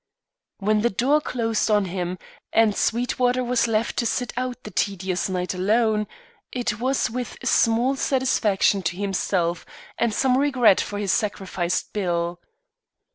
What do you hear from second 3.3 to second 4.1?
was left to